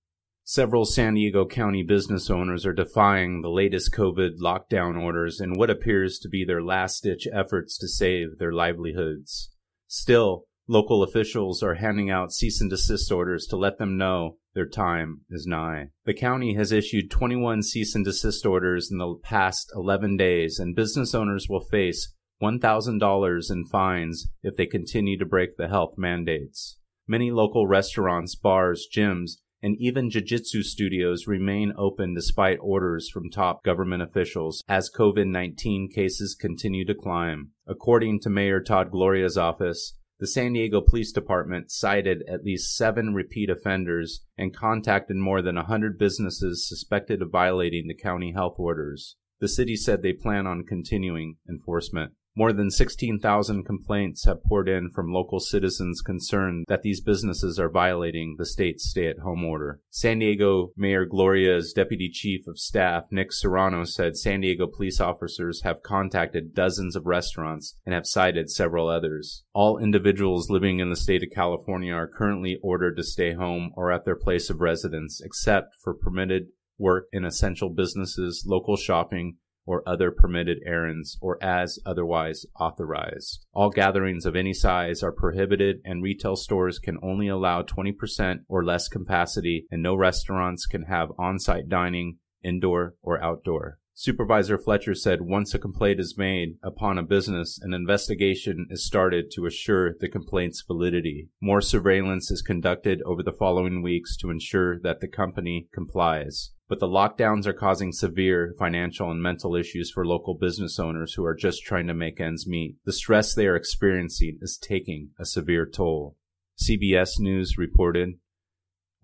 Several 0.44 0.84
San 0.84 1.14
Diego 1.14 1.46
County 1.46 1.82
business 1.82 2.30
owners 2.30 2.66
are 2.66 2.74
defying 2.74 3.42
the 3.42 3.50
latest 3.50 3.94
COVID 3.94 4.32
lockdown 4.42 5.02
orders 5.02 5.40
in 5.40 5.54
what 5.54 5.70
appears 5.70 6.20
to 6.20 6.28
be 6.28 6.44
their 6.44 6.62
last 6.62 7.04
ditch 7.04 7.26
efforts 7.32 7.78
to 7.78 7.88
save 7.88 8.38
their 8.38 8.52
livelihoods. 8.52 9.50
Still, 9.88 10.44
Local 10.68 11.04
officials 11.04 11.62
are 11.62 11.76
handing 11.76 12.10
out 12.10 12.34
cease 12.34 12.60
and 12.60 12.72
desist 12.72 13.12
orders 13.12 13.46
to 13.48 13.56
let 13.56 13.78
them 13.78 13.98
know 13.98 14.38
their 14.56 14.66
time 14.66 15.22
is 15.30 15.46
nigh. 15.46 15.90
The 16.06 16.14
county 16.16 16.56
has 16.56 16.72
issued 16.72 17.12
21 17.12 17.62
cease 17.62 17.94
and 17.94 18.04
desist 18.04 18.48
orders 18.48 18.90
in 18.92 18.98
the 18.98 19.14
past 19.22 19.72
11 19.76 20.18
days, 20.18 20.58
and 20.58 20.76
business 20.76 21.14
owners 21.14 21.46
will 21.48 21.60
face 21.60 22.12
$1,000 22.42 23.52
in 23.52 23.66
fines 23.66 24.28
if 24.44 24.56
they 24.56 24.66
continue 24.66 25.18
to 25.18 25.26
break 25.26 25.58
the 25.58 25.68
health 25.68 25.96
mandates. 25.98 26.78
Many 27.08 27.32
local 27.32 27.68
restaurants, 27.68 28.36
bars, 28.36 28.88
gyms, 28.94 29.38
and 29.62 29.76
even 29.80 30.10
jiu-jitsu 30.10 30.64
studios 30.64 31.28
remain 31.28 31.74
open 31.78 32.14
despite 32.14 32.60
orders 32.62 33.10
from 33.10 33.30
top 33.30 33.64
government 33.64 34.04
officials 34.04 34.64
as 34.68 34.92
COVID-19 34.92 35.92
cases 35.94 36.36
continue 36.40 36.86
to 36.86 36.94
climb. 36.94 37.52
According 37.68 38.20
to 38.22 38.30
Mayor 38.30 38.60
Todd 38.60 38.92
Gloria's 38.92 39.38
office, 39.38 39.94
the 40.20 40.28
San 40.28 40.54
Diego 40.54 40.82
Police 40.82 41.12
Department 41.12 41.72
cited 41.72 42.24
at 42.30 42.44
least 42.44 42.76
seven 42.76 43.14
repeat 43.14 43.50
offenders 43.50 44.24
and 44.38 44.56
contacted 44.56 45.18
more 45.18 45.42
than 45.42 45.56
100 45.56 45.98
businesses 45.98 46.68
suspected 46.68 47.22
of 47.22 47.32
violating 47.32 47.88
the 47.88 47.96
county 47.96 48.34
health 48.34 48.56
orders. 48.58 49.16
The 49.40 49.48
city 49.48 49.76
said 49.76 50.02
they 50.02 50.14
plan 50.14 50.48
on 50.48 50.64
continuing 50.64 51.38
enforcement. 51.50 52.14
More 52.38 52.52
than 52.52 52.70
16,000 52.70 53.64
complaints 53.64 54.26
have 54.26 54.44
poured 54.44 54.68
in 54.68 54.90
from 54.90 55.14
local 55.14 55.40
citizens 55.40 56.02
concerned 56.02 56.66
that 56.68 56.82
these 56.82 57.00
businesses 57.00 57.58
are 57.58 57.70
violating 57.70 58.36
the 58.38 58.46
state's 58.46 58.90
stay 58.90 59.08
at 59.08 59.20
home 59.20 59.46
order. 59.46 59.80
San 59.90 60.20
Diego 60.20 60.74
Mayor 60.76 61.06
Gloria's 61.06 61.72
Deputy 61.72 62.10
Chief 62.10 62.46
of 62.46 62.60
Staff, 62.60 63.06
Nick 63.10 63.32
Serrano, 63.32 63.86
said 63.86 64.18
San 64.18 64.42
Diego 64.42 64.68
police 64.68 65.00
officers 65.00 65.62
have 65.62 65.82
contacted 65.82 66.54
dozens 66.54 66.98
of 66.98 67.06
restaurants 67.06 67.78
and 67.86 67.96
have 67.96 68.06
cited 68.06 68.50
several 68.50 68.90
others. 68.90 69.46
All 69.54 69.78
individuals 69.78 70.50
living 70.50 70.82
in 70.82 70.90
the 70.90 70.98
state 70.98 71.24
of 71.24 71.30
California 71.34 71.94
are 71.94 72.06
currently 72.06 72.60
ordered 72.62 72.98
to 72.98 73.04
stay 73.04 73.32
home 73.32 73.72
or 73.78 73.94
at 73.94 74.04
their 74.04 74.18
place 74.18 74.50
of 74.50 74.60
residence, 74.60 75.22
except 75.24 75.76
for 75.82 75.94
permitted 75.94 76.48
work 76.78 77.06
in 77.14 77.24
essential 77.24 77.70
businesses, 77.70 78.44
local 78.46 78.76
shopping, 78.76 79.38
or 79.66 79.88
other 79.88 80.12
permitted 80.12 80.60
errands 80.66 81.18
or 81.22 81.42
as 81.44 81.80
otherwise 81.86 82.46
authorized. 82.60 83.46
All 83.54 83.70
gatherings 83.70 84.26
of 84.26 84.36
any 84.36 84.54
size 84.54 85.02
are 85.04 85.12
prohibited 85.12 85.78
and 85.84 86.04
retail 86.04 86.36
stores 86.36 86.80
can 86.80 86.98
only 87.02 87.28
allow 87.28 87.64
20% 87.64 88.40
or 88.48 88.64
less 88.64 88.88
capacity 88.88 89.66
and 89.72 89.82
no 89.82 89.96
restaurants 89.96 90.66
can 90.66 90.84
have 90.84 91.10
on-site 91.18 91.70
dining, 91.70 92.18
indoor 92.44 92.96
or 93.02 93.22
outdoor. 93.24 93.80
Supervisor 93.98 94.58
Fletcher 94.58 94.94
said 94.94 95.22
once 95.22 95.54
a 95.54 95.60
complaint 95.60 96.02
is 96.02 96.18
made 96.18 96.58
upon 96.62 96.98
a 96.98 97.04
business, 97.04 97.58
an 97.62 97.74
investigation 97.74 98.68
is 98.70 98.86
started 98.86 99.32
to 99.32 99.46
assure 99.46 99.94
the 99.98 100.10
complaint's 100.10 100.62
validity. 100.68 101.30
More 101.42 101.62
surveillance 101.62 102.30
is 102.30 102.42
conducted 102.42 103.02
over 103.04 103.24
the 103.24 103.32
following 103.32 103.82
weeks 103.82 104.18
to 104.18 104.30
ensure 104.30 104.78
that 104.82 105.00
the 105.00 105.08
company 105.08 105.70
complies. 105.74 106.52
But 106.68 106.80
the 106.80 106.88
lockdowns 106.88 107.46
are 107.46 107.54
causing 107.54 107.92
severe 107.92 108.56
financial 108.58 109.12
and 109.12 109.22
mental 109.22 109.56
issues 109.56 109.92
for 109.92 110.06
local 110.06 110.34
business 110.34 110.80
owners 110.80 111.14
who 111.14 111.24
are 111.24 111.36
just 111.36 111.64
trying 111.64 111.88
to 111.88 111.94
make 111.94 112.20
ends 112.20 112.48
meet. 112.48 112.78
The 112.86 112.94
stress 112.94 113.36
they 113.36 113.46
are 113.46 113.56
experiencing 113.56 114.40
is 114.42 114.58
taking 114.58 115.12
a 115.20 115.26
severe 115.26 115.66
toll. 115.66 116.18
CBS 116.58 117.20
News 117.20 117.58
reported 117.58 118.16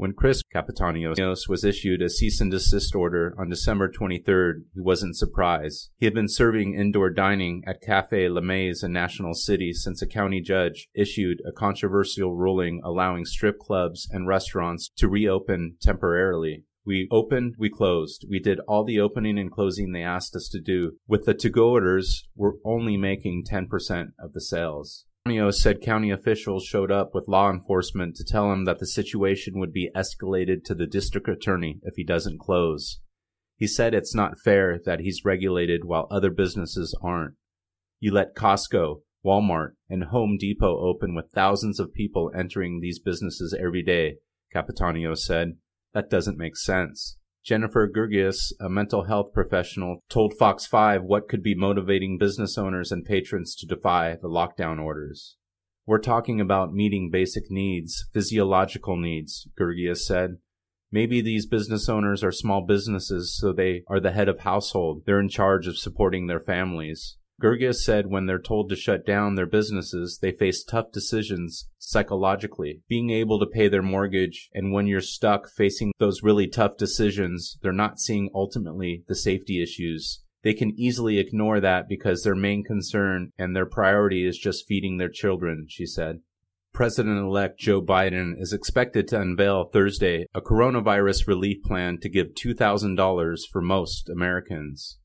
when 0.01 0.13
Chris 0.13 0.41
Capitanios 0.51 1.47
was 1.47 1.63
issued 1.63 2.01
a 2.01 2.09
cease 2.09 2.41
and 2.41 2.49
desist 2.49 2.95
order 2.95 3.35
on 3.37 3.49
December 3.49 3.87
23rd, 3.87 4.63
he 4.73 4.79
wasn't 4.79 5.15
surprised. 5.15 5.91
He 5.95 6.07
had 6.07 6.15
been 6.15 6.27
serving 6.27 6.73
indoor 6.73 7.11
dining 7.11 7.61
at 7.67 7.83
Cafe 7.83 8.27
La 8.27 8.41
Maze 8.41 8.81
in 8.81 8.93
National 8.93 9.35
City 9.35 9.73
since 9.73 10.01
a 10.01 10.07
county 10.07 10.41
judge 10.41 10.87
issued 10.95 11.43
a 11.47 11.51
controversial 11.51 12.33
ruling 12.33 12.81
allowing 12.83 13.25
strip 13.25 13.59
clubs 13.59 14.07
and 14.09 14.27
restaurants 14.27 14.89
to 14.97 15.07
reopen 15.07 15.75
temporarily. 15.79 16.63
We 16.85 17.07
opened, 17.11 17.55
we 17.57 17.69
closed. 17.69 18.25
We 18.29 18.39
did 18.39 18.59
all 18.67 18.83
the 18.83 18.99
opening 18.99 19.37
and 19.37 19.51
closing 19.51 19.91
they 19.91 20.03
asked 20.03 20.35
us 20.35 20.49
to 20.49 20.59
do. 20.59 20.93
With 21.07 21.25
the 21.25 21.33
to-go 21.33 21.69
orders, 21.69 22.27
we're 22.35 22.53
only 22.65 22.97
making 22.97 23.45
10% 23.49 23.67
of 24.19 24.33
the 24.33 24.41
sales. 24.41 25.05
Antonio 25.25 25.51
said 25.51 25.81
county 25.81 26.09
officials 26.09 26.65
showed 26.65 26.91
up 26.91 27.11
with 27.13 27.27
law 27.27 27.51
enforcement 27.51 28.15
to 28.15 28.23
tell 28.23 28.51
him 28.51 28.65
that 28.65 28.79
the 28.79 28.87
situation 28.87 29.59
would 29.59 29.71
be 29.71 29.91
escalated 29.95 30.63
to 30.65 30.73
the 30.73 30.87
district 30.87 31.27
attorney 31.27 31.79
if 31.83 31.93
he 31.95 32.03
doesn't 32.03 32.39
close. 32.39 32.99
He 33.55 33.67
said 33.67 33.93
it's 33.93 34.15
not 34.15 34.39
fair 34.39 34.79
that 34.83 35.01
he's 35.01 35.23
regulated 35.23 35.85
while 35.85 36.07
other 36.09 36.31
businesses 36.31 36.97
aren't. 37.03 37.35
You 37.99 38.11
let 38.11 38.35
Costco, 38.35 39.01
Walmart, 39.23 39.73
and 39.87 40.05
Home 40.05 40.37
Depot 40.39 40.79
open 40.79 41.13
with 41.13 41.29
thousands 41.31 41.79
of 41.79 41.93
people 41.93 42.31
entering 42.35 42.79
these 42.79 42.97
businesses 42.97 43.53
every 43.53 43.83
day, 43.83 44.15
Capitanio 44.51 45.15
said. 45.15 45.57
That 45.93 46.09
doesn't 46.09 46.37
make 46.37 46.55
sense. 46.55 47.17
Jennifer 47.43 47.89
Gurgias, 47.89 48.53
a 48.59 48.69
mental 48.69 49.05
health 49.05 49.33
professional, 49.33 50.03
told 50.09 50.35
Fox 50.37 50.67
5 50.67 51.03
what 51.03 51.27
could 51.27 51.41
be 51.41 51.55
motivating 51.55 52.19
business 52.19 52.57
owners 52.57 52.91
and 52.91 53.03
patrons 53.03 53.55
to 53.55 53.65
defy 53.65 54.15
the 54.21 54.29
lockdown 54.29 54.79
orders. 54.79 55.37
We're 55.87 55.97
talking 55.97 56.39
about 56.39 56.73
meeting 56.73 57.09
basic 57.11 57.49
needs, 57.49 58.05
physiological 58.13 58.95
needs, 58.95 59.47
Gurgias 59.59 60.05
said. 60.05 60.37
Maybe 60.91 61.19
these 61.21 61.47
business 61.47 61.89
owners 61.89 62.23
are 62.23 62.31
small 62.31 62.61
businesses, 62.61 63.35
so 63.35 63.51
they 63.51 63.83
are 63.87 63.99
the 63.99 64.11
head 64.11 64.29
of 64.29 64.41
household. 64.41 65.03
They're 65.05 65.19
in 65.19 65.29
charge 65.29 65.65
of 65.65 65.77
supporting 65.77 66.27
their 66.27 66.39
families. 66.39 67.17
Gurgias 67.41 67.83
said 67.83 68.07
when 68.07 68.25
they're 68.25 68.39
told 68.39 68.69
to 68.69 68.75
shut 68.75 69.05
down 69.05 69.35
their 69.35 69.45
businesses, 69.45 70.19
they 70.21 70.31
face 70.31 70.63
tough 70.63 70.91
decisions 70.91 71.67
psychologically. 71.79 72.81
Being 72.87 73.09
able 73.09 73.39
to 73.39 73.45
pay 73.45 73.67
their 73.67 73.81
mortgage, 73.81 74.49
and 74.53 74.71
when 74.71 74.87
you're 74.87 75.01
stuck 75.01 75.49
facing 75.49 75.91
those 75.97 76.23
really 76.23 76.47
tough 76.47 76.77
decisions, 76.77 77.57
they're 77.61 77.71
not 77.71 77.99
seeing 77.99 78.29
ultimately 78.33 79.03
the 79.07 79.15
safety 79.15 79.61
issues. 79.61 80.21
They 80.43 80.53
can 80.53 80.79
easily 80.79 81.17
ignore 81.17 81.59
that 81.59 81.87
because 81.89 82.23
their 82.23 82.35
main 82.35 82.63
concern 82.63 83.31
and 83.37 83.55
their 83.55 83.65
priority 83.65 84.25
is 84.25 84.37
just 84.37 84.67
feeding 84.67 84.97
their 84.97 85.09
children, 85.09 85.65
she 85.67 85.85
said. 85.85 86.21
President 86.73 87.17
elect 87.17 87.59
Joe 87.59 87.81
Biden 87.81 88.33
is 88.39 88.53
expected 88.53 89.07
to 89.09 89.19
unveil 89.19 89.65
Thursday 89.65 90.25
a 90.33 90.41
coronavirus 90.41 91.27
relief 91.27 91.61
plan 91.63 91.97
to 91.99 92.09
give 92.09 92.29
$2,000 92.29 93.39
for 93.51 93.61
most 93.61 94.09
Americans. 94.09 94.97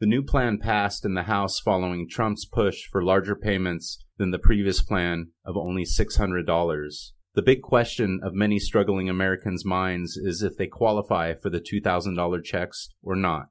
The 0.00 0.06
new 0.06 0.22
plan 0.22 0.56
passed 0.56 1.04
in 1.04 1.12
the 1.12 1.24
House 1.24 1.60
following 1.60 2.08
Trump's 2.08 2.46
push 2.46 2.86
for 2.90 3.04
larger 3.04 3.36
payments 3.36 4.02
than 4.16 4.30
the 4.30 4.38
previous 4.38 4.80
plan 4.80 5.32
of 5.44 5.58
only 5.58 5.84
$600. 5.84 7.10
The 7.34 7.42
big 7.42 7.60
question 7.60 8.18
of 8.22 8.32
many 8.32 8.58
struggling 8.58 9.10
Americans' 9.10 9.62
minds 9.62 10.16
is 10.16 10.42
if 10.42 10.56
they 10.56 10.68
qualify 10.68 11.34
for 11.34 11.50
the 11.50 11.60
$2,000 11.60 12.42
checks 12.42 12.88
or 13.02 13.14
not. 13.14 13.48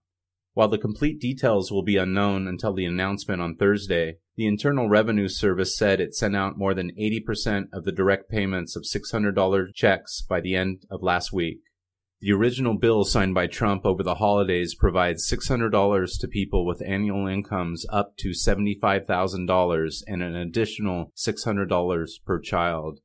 While 0.55 0.69
the 0.69 0.79
complete 0.79 1.21
details 1.21 1.71
will 1.71 1.83
be 1.83 1.97
unknown 1.97 2.47
until 2.47 2.73
the 2.73 2.85
announcement 2.85 3.43
on 3.43 3.55
Thursday, 3.55 4.15
the 4.35 4.47
Internal 4.47 4.89
Revenue 4.89 5.27
Service 5.27 5.77
said 5.77 6.01
it 6.01 6.15
sent 6.15 6.35
out 6.35 6.57
more 6.57 6.73
than 6.73 6.95
80% 6.99 7.65
of 7.71 7.83
the 7.83 7.91
direct 7.91 8.27
payments 8.27 8.75
of 8.75 8.85
$600 8.85 9.75
checks 9.75 10.23
by 10.23 10.41
the 10.41 10.55
end 10.55 10.81
of 10.89 11.03
last 11.03 11.31
week. 11.31 11.59
The 12.21 12.33
original 12.33 12.77
bill 12.77 13.05
signed 13.05 13.33
by 13.33 13.47
Trump 13.47 13.85
over 13.85 14.03
the 14.03 14.15
holidays 14.15 14.75
provides 14.75 15.25
$600 15.31 16.19
to 16.19 16.27
people 16.27 16.65
with 16.65 16.81
annual 16.85 17.27
incomes 17.27 17.85
up 17.89 18.17
to 18.17 18.31
$75,000 18.31 20.03
and 20.05 20.21
an 20.21 20.35
additional 20.35 21.13
$600 21.15 22.09
per 22.25 22.39
child. 22.41 22.99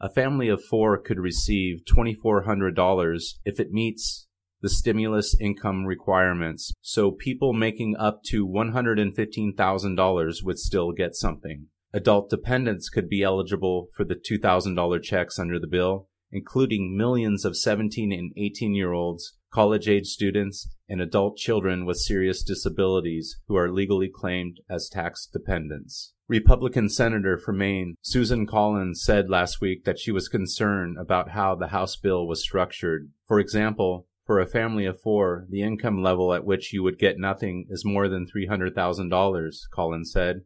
A 0.00 0.08
family 0.08 0.48
of 0.48 0.62
four 0.62 0.96
could 0.98 1.18
receive 1.18 1.82
$2,400 1.84 3.34
if 3.44 3.58
it 3.58 3.72
meets 3.72 4.28
the 4.60 4.68
stimulus 4.68 5.34
income 5.40 5.84
requirements, 5.84 6.72
so 6.80 7.10
people 7.10 7.52
making 7.52 7.96
up 7.96 8.22
to 8.26 8.46
$115,000 8.46 10.44
would 10.44 10.58
still 10.60 10.92
get 10.92 11.16
something. 11.16 11.66
Adult 11.92 12.30
dependents 12.30 12.88
could 12.88 13.08
be 13.08 13.24
eligible 13.24 13.88
for 13.96 14.04
the 14.04 14.14
$2,000 14.14 15.02
checks 15.02 15.40
under 15.40 15.58
the 15.58 15.66
bill, 15.66 16.06
including 16.32 16.96
millions 16.96 17.44
of 17.44 17.56
17 17.56 18.12
and 18.12 18.32
18 18.36 18.74
year 18.74 18.92
olds, 18.92 19.36
college 19.50 19.88
age 19.88 20.06
students, 20.06 20.68
and 20.88 21.00
adult 21.00 21.36
children 21.36 21.84
with 21.84 21.96
serious 21.96 22.42
disabilities 22.42 23.38
who 23.48 23.56
are 23.56 23.70
legally 23.70 24.08
claimed 24.08 24.60
as 24.68 24.88
tax 24.88 25.26
dependents. 25.26 26.12
Republican 26.28 26.88
Senator 26.88 27.36
from 27.36 27.58
Maine, 27.58 27.96
Susan 28.02 28.46
Collins, 28.46 29.02
said 29.02 29.28
last 29.28 29.60
week 29.60 29.84
that 29.84 29.98
she 29.98 30.12
was 30.12 30.28
concerned 30.28 30.96
about 30.96 31.30
how 31.30 31.56
the 31.56 31.68
House 31.68 31.96
bill 31.96 32.26
was 32.26 32.40
structured. 32.40 33.10
For 33.26 33.40
example, 33.40 34.06
for 34.24 34.38
a 34.38 34.46
family 34.46 34.86
of 34.86 35.00
four, 35.00 35.46
the 35.50 35.62
income 35.62 36.04
level 36.04 36.32
at 36.32 36.44
which 36.44 36.72
you 36.72 36.84
would 36.84 37.00
get 37.00 37.18
nothing 37.18 37.66
is 37.68 37.84
more 37.84 38.08
than 38.08 38.26
$300,000, 38.26 39.56
Collins 39.72 40.12
said. 40.12 40.42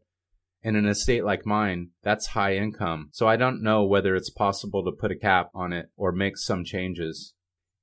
In 0.65 0.77
an 0.77 0.87
estate 0.87 1.25
like 1.25 1.45
mine, 1.45 1.91
that's 2.03 2.29
high 2.29 2.57
income. 2.57 3.11
So 3.13 3.29
I 3.29 3.37
don't 3.37 3.63
know 3.63 3.85
whether 3.85 4.17
it's 4.17 4.31
possible 4.31 4.83
to 4.85 4.93
put 4.99 5.13
a 5.13 5.17
cap 5.17 5.51
on 5.55 5.75
it 5.75 5.91
or 5.95 6.11
make 6.11 6.39
some 6.39 6.65
changes. 6.65 7.35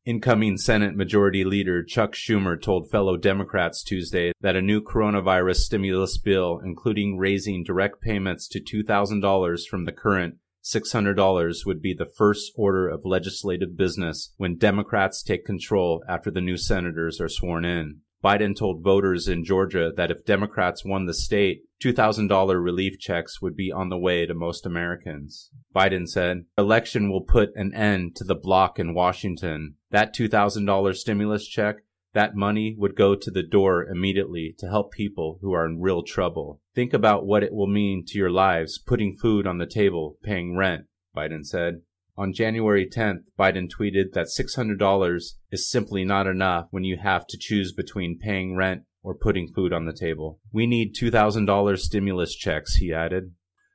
Incoming 0.04 0.58
Senate 0.58 0.96
Majority 0.96 1.44
Leader 1.44 1.84
Chuck 1.84 2.14
Schumer 2.14 2.60
told 2.60 2.90
fellow 2.90 3.18
Democrats 3.18 3.84
Tuesday 3.84 4.32
that 4.42 4.56
a 4.56 4.62
new 4.64 4.82
coronavirus 4.82 5.58
stimulus 5.58 6.18
bill, 6.18 6.60
including 6.66 7.20
raising 7.20 7.64
direct 7.64 8.02
payments 8.02 8.48
to 8.48 8.60
$2,000 8.60 9.68
from 9.68 9.86
the 9.86 9.92
current 9.92 10.38
$600 10.64 11.66
would 11.66 11.82
be 11.82 11.94
the 11.94 12.06
first 12.06 12.52
order 12.56 12.88
of 12.88 13.06
legislative 13.06 13.78
business 13.78 14.34
when 14.38 14.58
Democrats 14.58 15.22
take 15.22 15.46
control 15.46 16.04
after 16.08 16.32
the 16.32 16.42
new 16.42 16.58
senators 16.58 17.22
are 17.22 17.30
sworn 17.30 17.66
in. 17.66 18.02
Biden 18.24 18.56
told 18.56 18.84
voters 18.84 19.28
in 19.28 19.44
Georgia 19.44 19.92
that 19.96 20.12
if 20.12 20.26
Democrats 20.26 20.86
won 20.86 21.06
the 21.06 21.14
state, 21.14 21.64
$2,000 21.84 22.64
relief 22.64 23.00
checks 23.00 23.42
would 23.42 23.56
be 23.56 23.72
on 23.72 23.90
the 23.90 23.98
way 23.98 24.26
to 24.26 24.34
most 24.34 24.66
Americans. 24.66 25.50
Biden 25.76 26.08
said, 26.08 26.46
election 26.58 27.10
will 27.10 27.24
put 27.24 27.50
an 27.56 27.74
end 27.74 28.16
to 28.18 28.24
the 28.24 28.36
block 28.36 28.78
in 28.78 28.94
Washington. 28.94 29.76
That 29.90 30.16
$2,000 30.16 30.96
stimulus 30.96 31.48
check 31.48 31.78
that 32.14 32.36
money 32.36 32.76
would 32.78 32.96
go 32.96 33.16
to 33.16 33.32
the 33.32 33.44
door 33.44 33.86
immediately 33.86 34.54
to 34.60 34.68
help 34.68 34.92
people 34.92 35.40
who 35.42 35.54
are 35.54 35.66
in 35.66 35.80
real 35.80 36.04
trouble. 36.04 36.62
Think 36.76 36.94
about 36.94 37.26
what 37.26 37.44
it 37.44 37.54
will 37.54 37.68
mean 37.68 38.04
to 38.08 38.18
your 38.18 38.30
lives 38.30 38.78
putting 38.78 39.16
food 39.16 39.48
on 39.48 39.58
the 39.58 39.66
table, 39.66 40.18
paying 40.24 40.58
rent, 40.58 40.86
Biden 41.16 41.46
said. 41.46 41.82
On 42.22 42.34
January 42.34 42.88
10th, 42.88 43.24
Biden 43.40 43.68
tweeted 43.68 44.12
that 44.14 44.28
$600 44.28 45.22
is 45.52 45.68
simply 45.68 46.06
not 46.06 46.28
enough 46.28 46.68
when 46.70 46.84
you 46.84 46.98
have 46.98 47.26
to 47.26 47.36
choose 47.36 47.74
between 47.74 48.20
paying 48.20 48.56
rent 48.56 48.84
or 49.02 49.16
putting 49.16 49.52
food 49.52 49.74
on 49.74 49.86
the 49.86 49.92
table. 49.92 50.40
We 50.54 50.68
need 50.68 50.94
$2,000 50.96 51.80
stimulus 51.80 52.36
checks, 52.36 52.76
he 52.76 52.94
added. 52.94 53.32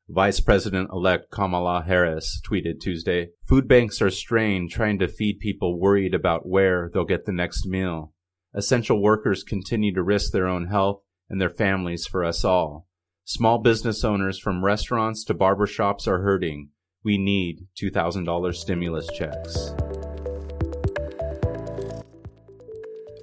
Vice 0.08 0.38
President 0.38 0.90
elect 0.92 1.32
Kamala 1.32 1.82
Harris 1.88 2.40
tweeted 2.48 2.78
Tuesday 2.80 3.30
Food 3.48 3.66
banks 3.66 4.00
are 4.00 4.10
strained 4.10 4.70
trying 4.70 5.00
to 5.00 5.08
feed 5.08 5.40
people 5.40 5.80
worried 5.80 6.14
about 6.14 6.46
where 6.46 6.88
they'll 6.94 7.04
get 7.04 7.24
the 7.24 7.32
next 7.32 7.66
meal. 7.66 8.12
Essential 8.54 9.02
workers 9.02 9.42
continue 9.42 9.92
to 9.92 10.04
risk 10.04 10.30
their 10.30 10.46
own 10.46 10.66
health 10.68 11.02
and 11.28 11.40
their 11.40 11.50
families 11.50 12.06
for 12.06 12.24
us 12.24 12.44
all. 12.44 12.86
Small 13.24 13.58
business 13.58 14.04
owners 14.04 14.38
from 14.38 14.64
restaurants 14.64 15.24
to 15.24 15.34
barbershops 15.34 16.06
are 16.06 16.22
hurting. 16.22 16.68
We 17.06 17.18
need 17.18 17.68
$2,000 17.76 18.52
stimulus 18.56 19.06
checks. 19.16 19.72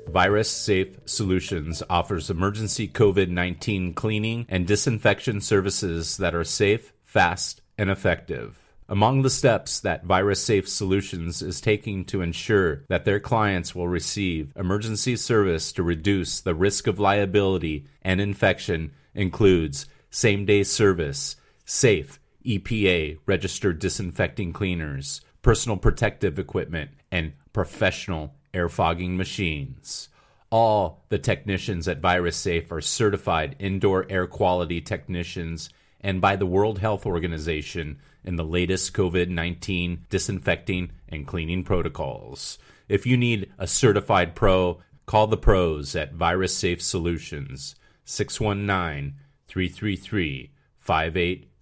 Virus 0.07 0.49
Safe 0.49 0.97
Solutions 1.03 1.83
offers 1.89 2.29
emergency 2.29 2.87
COVID 2.87 3.27
19 3.27 3.93
cleaning 3.93 4.45
and 4.47 4.65
disinfection 4.65 5.41
services 5.41 6.15
that 6.15 6.33
are 6.33 6.45
safe, 6.45 6.93
fast, 7.03 7.59
and 7.77 7.89
effective. 7.89 8.57
Among 8.87 9.21
the 9.21 9.29
steps 9.29 9.81
that 9.81 10.05
Virus 10.05 10.41
Safe 10.41 10.69
Solutions 10.69 11.41
is 11.41 11.59
taking 11.59 12.05
to 12.05 12.21
ensure 12.21 12.85
that 12.87 13.03
their 13.03 13.19
clients 13.19 13.75
will 13.75 13.89
receive 13.89 14.53
emergency 14.55 15.17
service 15.17 15.73
to 15.73 15.83
reduce 15.83 16.39
the 16.39 16.55
risk 16.55 16.87
of 16.87 17.01
liability 17.01 17.85
and 18.01 18.21
infection 18.21 18.93
includes 19.13 19.87
same 20.09 20.45
day 20.45 20.63
service, 20.63 21.35
safe 21.65 22.21
EPA 22.45 23.17
registered 23.25 23.79
disinfecting 23.79 24.53
cleaners, 24.53 25.21
personal 25.41 25.77
protective 25.77 26.37
equipment, 26.39 26.91
and 27.11 27.33
professional 27.53 28.35
air 28.53 28.69
fogging 28.69 29.17
machines. 29.17 30.09
All 30.49 31.03
the 31.09 31.17
technicians 31.17 31.87
at 31.87 31.99
Virus 31.99 32.35
Safe 32.37 32.71
are 32.71 32.81
certified 32.81 33.55
indoor 33.59 34.05
air 34.09 34.27
quality 34.27 34.81
technicians 34.81 35.69
and 36.01 36.21
by 36.21 36.35
the 36.35 36.45
World 36.45 36.79
Health 36.79 37.05
Organization 37.05 37.97
in 38.23 38.35
the 38.35 38.43
latest 38.43 38.93
COVID 38.93 39.29
19 39.29 40.05
disinfecting 40.09 40.91
and 41.09 41.25
cleaning 41.25 41.63
protocols. 41.63 42.59
If 42.87 43.05
you 43.05 43.17
need 43.17 43.51
a 43.57 43.65
certified 43.65 44.35
pro, 44.35 44.81
call 45.05 45.27
the 45.27 45.37
pros 45.37 45.95
at 45.95 46.13
Virus 46.13 46.55
Safe 46.55 46.81
Solutions 46.81 47.75
619 48.05 49.15
333 49.47 50.51